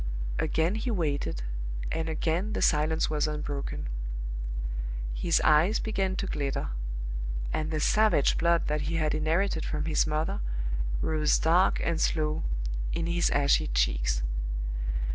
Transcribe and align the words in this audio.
Again 0.39 0.73
he 0.73 0.89
waited, 0.89 1.43
and 1.91 2.09
again 2.09 2.53
the 2.53 2.61
silence 2.63 3.11
was 3.11 3.27
unbroken. 3.27 3.85
His 5.13 5.39
eyes 5.41 5.77
began 5.79 6.15
to 6.15 6.25
glitter; 6.25 6.69
and 7.53 7.69
the 7.69 7.79
savage 7.79 8.35
blood 8.39 8.65
that 8.65 8.81
he 8.89 8.95
had 8.95 9.13
inherited 9.13 9.63
from 9.63 9.85
his 9.85 10.07
mother 10.07 10.41
rose 11.01 11.37
dark 11.37 11.79
and 11.83 12.01
slow 12.01 12.41
in 12.91 13.05
his 13.05 13.29
ashy 13.29 13.67
cheeks. 13.67 14.23